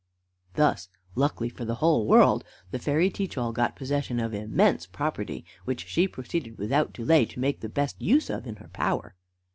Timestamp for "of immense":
4.19-4.87